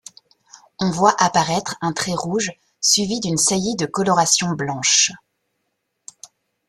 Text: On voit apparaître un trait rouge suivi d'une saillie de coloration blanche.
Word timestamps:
On 0.79 0.89
voit 0.89 1.13
apparaître 1.21 1.75
un 1.79 1.93
trait 1.93 2.15
rouge 2.15 2.53
suivi 2.79 3.19
d'une 3.19 3.37
saillie 3.37 3.75
de 3.75 3.85
coloration 3.85 4.49
blanche. 4.49 5.11